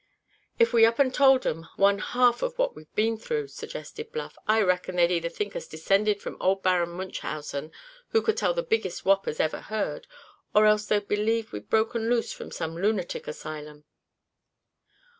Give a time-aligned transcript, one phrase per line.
[0.57, 4.35] "If we up and told 'em one half of what we've been through," suggested Bluff,
[4.47, 7.71] "I reckon they'd either think us descended from old Baron Munchausen,
[8.07, 10.07] who could tell the biggest whoppers ever heard;
[10.55, 13.85] or else they'd believe we'd broken loose from some lunatic asylum."